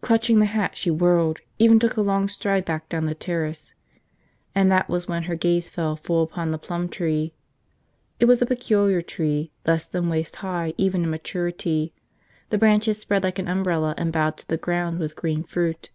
[0.00, 3.74] Clutching the hat she whirled, even took a long stride back down the terrace.
[4.54, 7.34] And that was when her gaze fell full upon the plum tree.
[8.20, 11.92] It was a peculiar tree, less than waist high even in maturity,
[12.50, 15.90] the branches spread like an umbrella and bowed to the ground with green fruit.